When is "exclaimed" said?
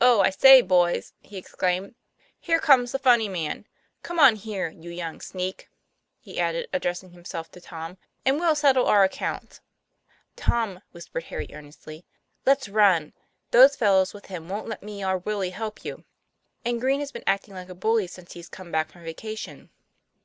1.36-1.94